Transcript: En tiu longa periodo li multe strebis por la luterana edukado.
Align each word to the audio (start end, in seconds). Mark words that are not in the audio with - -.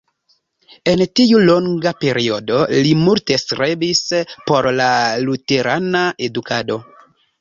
En 0.91 1.01
tiu 1.19 1.41
longa 1.49 1.91
periodo 2.05 2.61
li 2.87 2.95
multe 3.01 3.37
strebis 3.43 4.03
por 4.51 4.71
la 4.81 4.91
luterana 5.29 6.03
edukado. 6.31 6.81